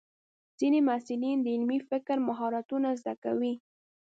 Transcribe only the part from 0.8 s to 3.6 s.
محصلین د علمي فکر مهارتونه زده کوي.